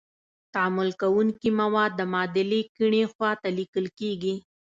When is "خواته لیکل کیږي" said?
3.13-4.35